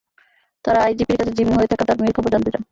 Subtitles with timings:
[0.65, 2.63] তাঁরা আইজিপির কাছে জিম্মি হয়ে থাকা তাঁর মেয়ের খবর জানতে চান।